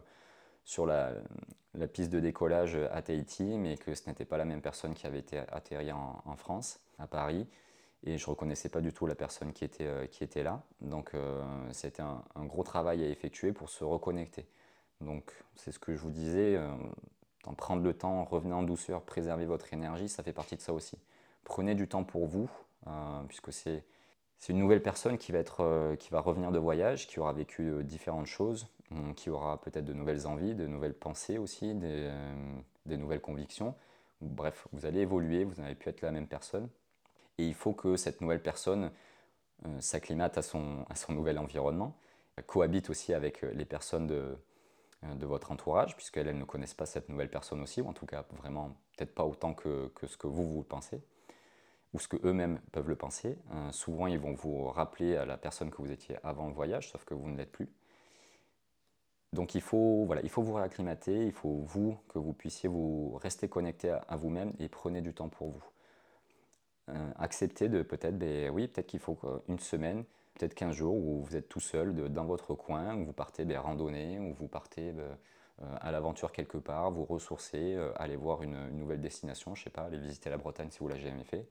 [0.65, 1.15] sur la,
[1.93, 5.21] piste de décollage à Tahiti, mais que ce n'était pas la même personne qui avait
[5.21, 7.47] été atterrie en, France, à Paris.
[8.05, 10.63] Et je ne reconnaissais pas du tout la personne qui était, euh, qui était là.
[10.83, 11.41] Donc euh,
[11.73, 14.45] c'était un, gros travail à effectuer pour se reconnecter.
[15.01, 16.75] Donc c'est ce que je vous disais, euh,
[17.47, 20.73] en prendre le temps, revenez en douceur, préserver votre énergie, ça fait partie de ça
[20.73, 20.97] aussi.
[21.45, 22.49] Prenez du temps pour vous,
[23.29, 23.85] puisque c'est
[24.49, 27.63] une nouvelle personne qui va, être, euh, qui va revenir de voyage, qui aura vécu
[27.63, 28.69] euh, différentes choses,
[29.17, 33.75] qui aura peut-être de nouvelles envies, de nouvelles pensées aussi, des, euh, nouvelles convictions.
[34.21, 36.69] Bref, vous allez évoluer, vous n'allez plus être la même personne.
[37.39, 38.91] Et il faut que cette nouvelle personne
[39.79, 41.97] s'acclimate à son, à son nouvel environnement,
[42.47, 44.37] cohabite aussi avec les personnes de,
[45.03, 48.25] de votre entourage, puisqu'elles ne connaissent pas cette nouvelle personne aussi, ou en tout cas
[48.39, 51.03] vraiment peut-être pas autant que, ce que vous, vous pensez
[51.93, 53.39] ou ce que eux-mêmes peuvent le penser.
[53.53, 56.91] Euh, souvent, ils vont vous rappeler à la personne que vous étiez avant le voyage,
[56.91, 57.69] sauf que vous ne l'êtes plus.
[59.33, 63.17] Donc il faut, voilà, il faut vous réacclimater, il faut vous que vous puissiez vous
[63.17, 65.65] rester connecté à, vous-même et prenez du temps pour vous.
[66.91, 71.23] Euh, acceptez de peut-être, ben, oui, peut-être qu'il faut une semaine, peut-être 15 jours où
[71.23, 74.93] vous êtes tout seul dans votre coin, où vous partez ben, randonner, où vous partez
[74.93, 75.03] ben,
[75.63, 79.83] euh, à l'aventure quelque part, vous ressourcer, aller voir une, nouvelle destination, je sais pas,
[79.83, 81.47] aller visiter la Bretagne si vous l'avez jamais fait.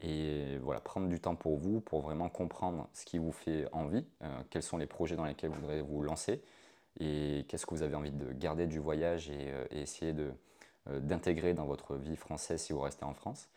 [0.00, 4.06] Et voilà, prendre du temps pour vous, pour vraiment comprendre ce qui vous fait envie,
[4.22, 6.40] euh, quels sont les projets dans lesquels vous voudrez vous lancer,
[7.00, 10.32] et qu'est-ce que vous avez envie de garder du voyage et, euh, essayer de,
[10.88, 13.48] euh, d'intégrer dans votre vie française si vous restez en France.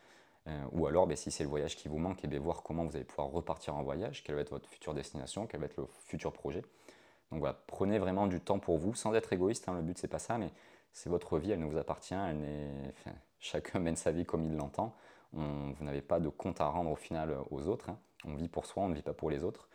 [0.72, 2.96] Ou alors, ben, si c'est le voyage qui vous manque, et bien, voir comment vous
[2.96, 5.86] allez pouvoir repartir en voyage, quelle va être votre future destination, quel va être le
[6.06, 6.62] futur projet.
[7.30, 10.08] Donc voilà, prenez vraiment du temps pour vous, sans être égoïste, hein, le but c'est
[10.08, 10.50] pas ça, mais
[10.92, 12.92] c'est votre vie, elle nous appartient, elle
[13.38, 14.96] chacun mène sa vie comme il l'entend
[15.32, 17.90] vous n'avez pas de compte à rendre au final euh, aux autres.
[17.90, 17.98] Hein.
[18.24, 19.68] On vit pour soi, on ne vit pas pour les autres.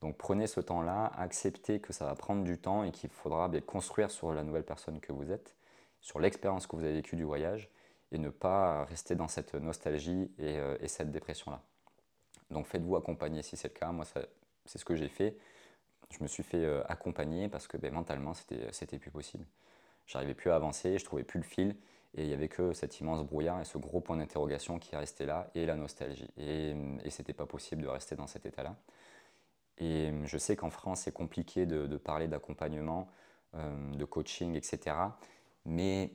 [0.00, 3.60] Donc prenez ce temps-là, acceptez que ça va prendre du temps et qu'il faudra bien
[3.60, 5.54] construire sur la nouvelle personne que vous êtes,
[6.00, 7.70] sur l'expérience que vous avez vécue du voyage,
[8.14, 11.60] et ne pas rester dans cette nostalgie et, euh, cette dépression-là.
[12.50, 13.92] Donc faites-vous accompagner si c'est le cas.
[13.92, 14.04] Moi,
[14.64, 15.36] c'est ce que j'ai fait.
[16.10, 18.32] Je me suis fait euh, accompagner parce que ben, mentalement,
[18.70, 19.44] c'était plus possible.
[20.06, 21.76] J'arrivais plus à avancer, je trouvais plus le fil.
[22.16, 25.26] Et il n'y avait que cet immense brouillard et ce gros point d'interrogation qui restait
[25.26, 26.30] là et la nostalgie.
[26.36, 28.76] Et, et c'était pas possible de rester dans cet état-là.
[29.78, 33.08] Et je sais qu'en France, c'est compliqué de, parler d'accompagnement,
[33.54, 34.96] euh, de coaching, etc.
[35.64, 36.12] Mais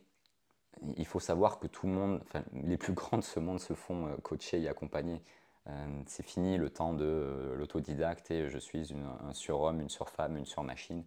[0.98, 2.22] il faut savoir que tout le monde,
[2.54, 5.22] les plus grands de ce monde se font euh, coacher et accompagner.
[5.68, 8.94] Euh, c'est fini le temps de l'autodidacte et je suis
[9.28, 11.04] un surhomme, une surfemme, une surmachine.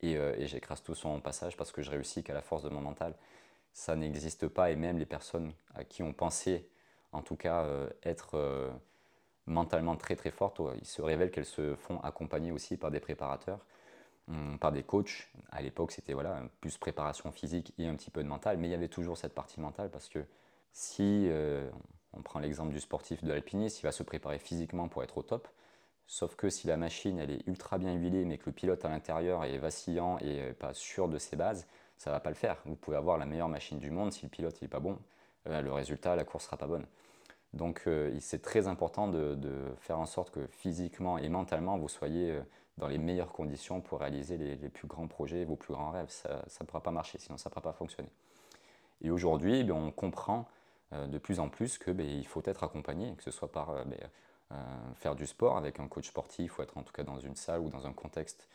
[0.00, 2.68] Et, et j'écrase tout sur mon passage parce que je réussis qu'à la force de
[2.68, 3.14] mon mental
[3.74, 6.68] ça n'existe pas et même les personnes à qui on pensait
[7.12, 8.70] en tout cas euh, être euh,
[9.46, 13.66] mentalement très très fortes, il se révèle qu'elles se font accompagner aussi par des préparateurs,
[14.60, 15.28] par des coachs.
[15.50, 18.70] À l'époque c'était voilà, plus préparation physique et un petit peu de mental, mais il
[18.70, 20.24] y avait toujours cette partie mentale parce que
[20.72, 21.70] si euh,
[22.12, 25.22] on prend l'exemple du sportif de l'alpiniste, il va se préparer physiquement pour être au
[25.22, 25.48] top,
[26.06, 28.88] Sauf que si la machine elle est ultra bien huilée, mais que le pilote à
[28.88, 32.58] l'intérieur est vacillant et pas sûr de ses bases, ça va pas le faire.
[32.66, 34.98] Vous pouvez avoir la meilleure machine du monde, si le pilote n'est pas bon,
[35.48, 36.86] euh, le résultat, la course sera pas bonne.
[37.54, 39.38] Donc euh, c'est très important de,
[39.78, 42.42] faire en sorte que physiquement et mentalement, vous soyez euh,
[42.78, 46.10] dans les meilleures conditions pour réaliser les, plus grands projets, vos plus grands rêves.
[46.10, 48.10] Ça ne pourra pas marcher, sinon ça ne pourra pas fonctionner.
[49.02, 50.48] Et aujourd'hui, eh on comprend
[50.92, 53.98] de plus en plus qu'il ben, faut être accompagné, que ce soit par ben,
[54.96, 57.60] faire du sport avec un coach sportif ou être en tout cas dans une salle
[57.60, 58.48] ou dans un contexte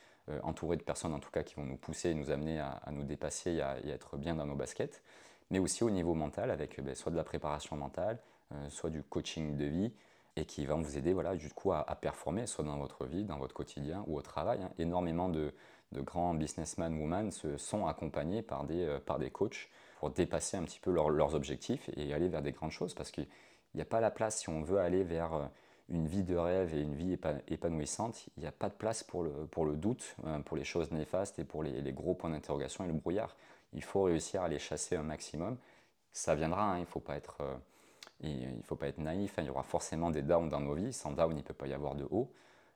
[0.44, 3.04] entouré de personnes en tout cas qui vont nous pousser et nous amener à, nous
[3.04, 5.02] dépasser et à, être bien dans nos baskets,
[5.50, 8.20] mais aussi au niveau mental avec ben, soit de la préparation mentale,
[8.54, 9.94] euh, soit du coaching de vie,
[10.36, 13.38] et qui va vous aider voilà, du coup à, performer, soit dans votre vie, dans
[13.38, 14.62] votre quotidien ou au travail.
[14.62, 14.72] Hein.
[14.78, 15.54] Énormément de,
[15.94, 20.63] grands businessmen, women se sont accompagnés par des, euh, par des coachs pour dépasser un
[20.63, 23.28] petit peu leurs objectifs et aller vers des grandes choses, parce qu'il
[23.76, 25.46] n'y a pas la place si on veut aller vers euh,
[25.89, 29.24] une vie de rêve et une vie épanouissante, il n'y a pas de place pour
[29.24, 30.15] le, pour le doute,
[30.46, 33.36] pour les choses néfastes et pour les, les gros points d'interrogation et le brouillard.
[33.74, 35.58] Il faut réussir à les chasser un maximum.
[36.12, 37.42] Ça viendra, hein, il ne faut pas être
[38.22, 40.74] il ne faut pas être naïf, hein, il y aura forcément des downs dans nos
[40.74, 40.94] vies.
[40.94, 42.32] Sans down, il ne peut pas y avoir de haut.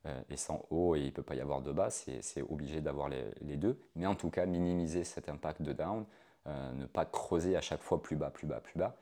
[0.06, 1.90] Euh, et sans haut, il ne peut pas y avoir de bas.
[1.90, 3.80] C'est obligé d'avoir les, deux.
[3.96, 6.06] Mais en tout cas, minimiser cet impact de down,
[6.48, 8.96] euh, ne pas creuser à chaque fois plus bas, plus bas, plus bas.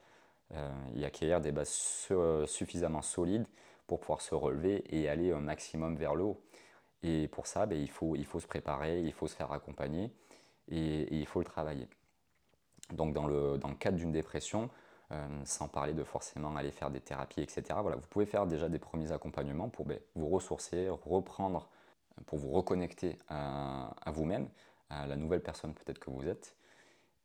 [0.54, 2.08] Euh, y acquérir des bases
[2.46, 3.46] suffisamment solides
[3.88, 6.42] pour pouvoir se relever et aller un maximum vers le haut.
[7.04, 10.12] Et pour ça, ben, il, faut, il faut se préparer, il faut se faire accompagner
[10.68, 11.88] et, et il faut le travailler.
[12.92, 14.70] Donc dans le, dans le cadre d'une dépression,
[15.12, 17.64] euh, sans parler de forcément aller faire des thérapies, etc.
[17.82, 21.68] Voilà, vous pouvez faire déjà des premiers accompagnements pour ben, vous ressourcer, reprendre,
[22.26, 24.48] pour vous reconnecter à, vous-même,
[24.90, 26.56] à la nouvelle personne peut-être que vous êtes,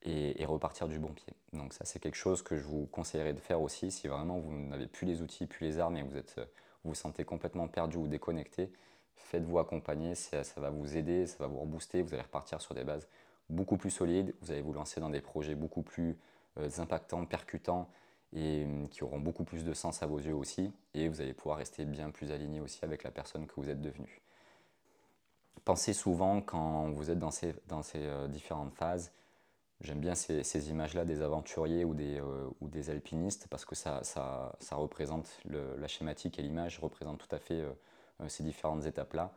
[0.02, 1.32] et, repartir du bon pied.
[1.52, 4.52] Donc ça, c'est quelque chose que je vous conseillerais de faire aussi si vraiment vous
[4.52, 6.36] n'avez plus les outils, plus les armes et vous êtes,
[6.84, 8.72] vous, vous sentez complètement perdu ou déconnecté.
[9.16, 12.84] Faites-vous accompagner, ça, va vous aider, ça va vous rebooster, vous allez repartir sur des
[12.84, 13.08] bases
[13.48, 16.14] beaucoup plus solides, vous allez vous lancer dans des projets beaucoup plus euh,
[16.78, 17.88] impactants, percutants
[18.32, 20.72] et hum, qui auront beaucoup plus de sens à vos yeux aussi.
[20.94, 23.80] Et vous allez pouvoir rester bien plus aligné aussi avec la personne que vous êtes
[23.80, 24.20] devenu.
[25.64, 27.54] Pensez souvent quand vous êtes dans ces,
[27.96, 29.12] euh, différentes phases.
[29.80, 34.00] J'aime bien ces, images-là des aventuriers ou des, euh, alpinistes parce que ça
[34.72, 37.62] représente la schématique et l'image représente tout à fait
[38.28, 39.32] ces différentes étapes-là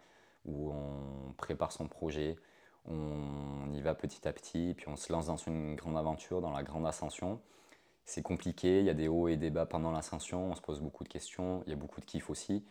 [0.46, 2.38] où on prépare son projet,
[2.90, 6.52] on y va petit à petit, puis on se lance dans une grande aventure, dans
[6.52, 7.40] la grande ascension.
[8.06, 10.82] C'est compliqué, il y a des hauts et des bas pendant l'ascension, on se pose
[10.82, 12.66] beaucoup de questions, il y a beaucoup de kiff aussi.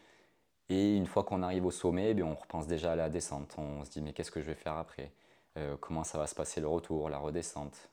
[0.69, 3.55] Et une fois qu'on arrive au sommet, eh on repense déjà à la descente.
[3.59, 5.13] On se dit mais qu'est-ce que je vais faire après?
[5.57, 7.91] Euh, Comment ça va se passer le retour, la redescente?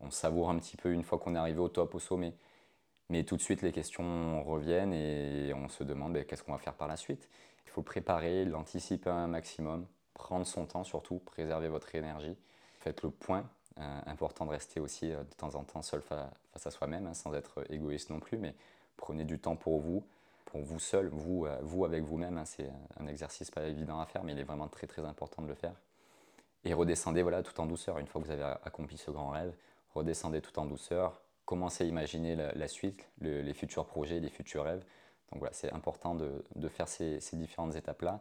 [0.00, 2.34] On savoure un petit peu une fois qu'on est arrivé au top, au sommet.
[3.08, 6.58] Mais tout de suite les questions reviennent et on se demande ben, qu'est-ce qu'on va
[6.58, 7.28] faire par la suite?
[7.66, 12.36] Il faut préparer, l'anticiper un maximum prendre son temps surtout, préserver votre énergie.
[12.80, 13.48] Faites le point.
[13.78, 17.12] Euh, important de rester aussi euh, de temps en temps seul face à soi-même, hein,
[17.12, 18.54] sans être égoïste non plus, mais
[18.96, 20.02] prenez du temps pour vous,
[20.46, 22.38] pour vous seul, vous, euh, vous avec vous-même.
[22.38, 25.42] Hein, c'est un exercice pas évident à faire, mais il est vraiment très très important
[25.42, 25.74] de le faire.
[26.64, 27.98] Et redescendez voilà, tout en douceur.
[27.98, 29.54] Une fois que vous avez accompli ce grand rêve,
[29.94, 31.20] redescendez tout en douceur.
[31.44, 34.84] Commencez à imaginer la, suite, les futurs projets, les futurs rêves.
[35.30, 38.20] Donc voilà, c'est important de, faire ces différentes étapes-là.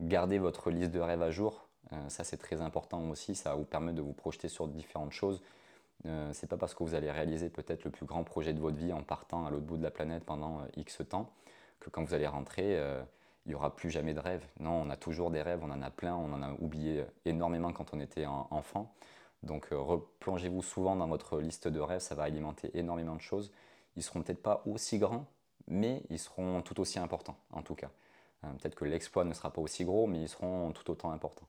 [0.00, 1.68] Gardez votre liste de rêves à jour.
[1.92, 3.34] Euh, ça, c'est très important aussi.
[3.34, 5.42] Ça vous permettre de vous projeter sur différentes choses.
[6.06, 8.76] Euh, c'est pas parce que vous allez réaliser peut-être le plus grand projet de votre
[8.76, 11.30] vie en partant à l'autre bout de la planète pendant euh, X temps
[11.80, 12.80] que quand vous allez rentrer,
[13.44, 14.46] il n'y aura plus jamais de rêves.
[14.60, 17.72] Non, on a toujours des rêves, on en a plein, on en a oublié énormément
[17.72, 18.94] quand on était enfant.
[19.42, 23.50] Donc replongez-vous souvent dans votre liste de rêves, ça va alimenter énormément de choses.
[23.96, 25.26] Ils seront peut-être pas aussi grands,
[25.66, 27.90] mais ils seront tout aussi importants en tout cas.
[28.44, 31.48] Euh, peut-être que l'exploit ne sera pas aussi gros, mais ils seront tout autant importants.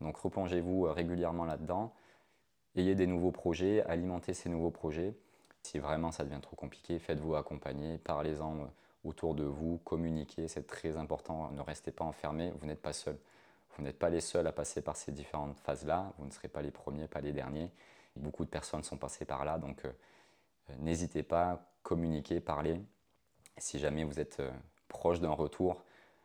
[0.00, 1.94] Donc replongez-vous euh, régulièrement là-dedans,
[2.76, 5.14] ayez des nouveaux projets, alimentez ces nouveaux projets.
[5.62, 8.66] Si vraiment ça devient trop compliqué, faites-vous accompagner, parlez-en euh,
[9.04, 13.16] autour de vous, communiquez, c'est très important, ne restez pas enfermés, vous n'êtes pas seul.
[13.76, 16.62] Vous n'êtes pas les seuls à passer par ces différentes phases-là, vous ne serez pas
[16.62, 17.70] les premiers, pas les derniers.
[18.16, 19.82] Beaucoup de personnes sont passées par là, donc
[20.78, 22.80] n'hésitez pas, communiquez, parlez.
[23.58, 24.40] Si jamais vous êtes
[24.88, 25.84] proche d'un retour,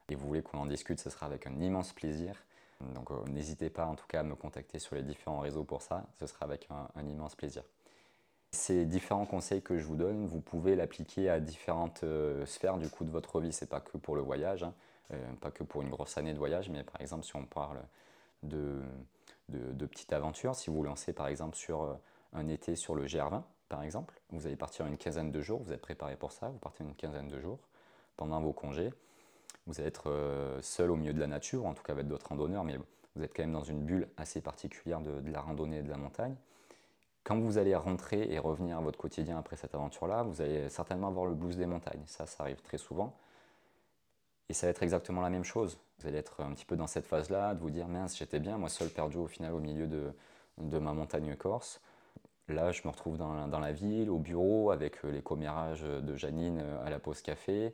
[0.10, 2.36] et vous voulez qu'on en discute, ce sera avec un immense plaisir.
[2.96, 5.82] Donc euh, n'hésitez pas en tout cas à me contacter sur les différents réseaux pour
[5.82, 7.64] ça, ce sera avec un, immense plaisir.
[8.52, 12.90] Ces différents conseils que je vous donne, vous pouvez l'appliquer à différentes euh, sphères du
[12.90, 13.54] coup de votre vie.
[13.54, 14.74] C'est pas que pour le voyage, hein.
[15.14, 17.82] euh, pas que pour une grosse année de voyage, mais par exemple si on parle
[18.44, 18.82] de,
[19.50, 21.98] de, petites aventures, si vous vous lancez par exemple sur
[22.34, 25.72] un été sur le GR20 par exemple, vous allez partir une quinzaine de jours, vous
[25.72, 27.60] êtes préparé pour ça, vous partez une quinzaine de jours
[28.18, 28.92] pendant vos congés
[29.67, 32.28] Vous allez être euh, seul au milieu de la nature, en tout cas avec d'autres
[32.28, 32.78] randonneurs, mais
[33.15, 35.97] vous êtes quand même dans une bulle assez particulière de, la randonnée et de la
[35.97, 36.36] montagne.
[37.24, 41.08] Quand vous allez rentrer et revenir à votre quotidien après cette aventure-là, vous allez certainement
[41.08, 42.02] avoir le blues des montagnes.
[42.08, 43.15] Ça, ça arrive très souvent.
[44.50, 45.78] Et ça va être exactement la même chose.
[46.00, 48.58] Vous allez être un petit peu dans cette phase-là, de vous dire mince, j'étais bien,
[48.58, 51.80] moi seul perdu au final au milieu de, ma montagne corse.
[52.47, 56.60] Là, je me retrouve dans, dans, la ville, au bureau, avec les commérages de Janine
[56.84, 57.74] à la pause café,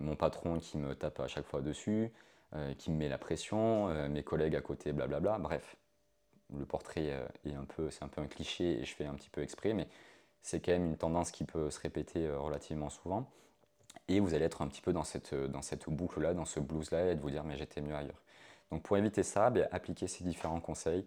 [0.00, 2.12] mon patron qui me tape à chaque fois dessus,
[2.54, 5.38] euh, qui me met la pression, euh, mes collègues à côté, blablabla.
[5.38, 5.76] Bref,
[6.56, 9.14] le portrait euh, est un peu, c'est un peu un cliché et je fais un
[9.14, 9.88] petit peu exprès, mais
[10.42, 13.28] c'est quand même une tendance qui peut se répéter relativement souvent.
[14.08, 17.10] Et vous allez être un petit peu dans cette, dans cette boucle-là, dans ce blues-là,
[17.10, 18.22] et de vous dire mais j'étais mieux ailleurs.
[18.70, 21.04] Donc pour éviter ça, ben, appliquez ces différents conseils,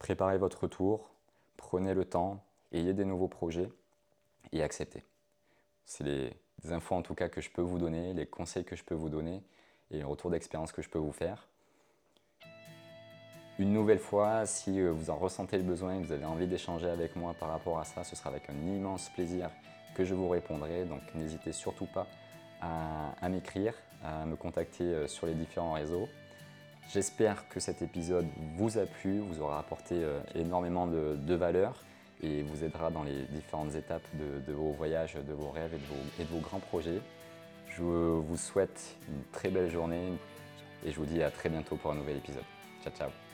[0.00, 1.10] préparez votre retour,
[1.56, 2.42] prenez le temps,
[2.72, 3.70] ayez des nouveaux projets
[4.50, 5.04] et acceptez.
[5.84, 6.36] C'est les,
[6.70, 9.08] infos en tout cas que je peux vous donner, les conseils que je peux vous
[9.08, 9.42] donner
[9.90, 11.48] et le retour d'expérience que je peux vous faire.
[13.58, 16.46] Une nouvelle fois, si euh, vous en ressentez le besoin et que vous avez envie
[16.46, 19.50] d'échanger avec moi par rapport à ça, ce sera avec un immense plaisir
[19.94, 20.84] que je vous répondrai.
[20.84, 22.06] Donc n'hésitez surtout pas
[22.60, 26.08] à, m'écrire, à me contacter euh, sur les différents réseaux.
[26.92, 31.82] J'espère que cet épisode vous a plu, vous aura apporté euh, énormément de, valeur
[32.22, 35.74] et vous aidera dans les différentes étapes de, vos voyages, de vos rêves
[36.18, 37.00] et de vos grands projets.
[37.68, 40.12] Je vous souhaite une très belle journée
[40.84, 42.44] et je vous dis à très bientôt pour un nouvel épisode.
[42.82, 43.27] Ciao ciao